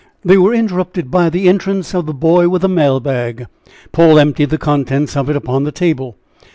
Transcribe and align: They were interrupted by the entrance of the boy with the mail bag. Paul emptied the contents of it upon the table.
They 0.25 0.35
were 0.35 0.51
interrupted 0.51 1.11
by 1.11 1.29
the 1.29 1.47
entrance 1.47 1.93
of 1.93 2.07
the 2.07 2.13
boy 2.15 2.49
with 2.49 2.63
the 2.63 2.67
mail 2.67 2.99
bag. 2.99 3.45
Paul 3.91 4.17
emptied 4.17 4.49
the 4.49 4.57
contents 4.57 5.15
of 5.15 5.29
it 5.29 5.35
upon 5.35 5.63
the 5.63 5.71
table. 5.71 6.17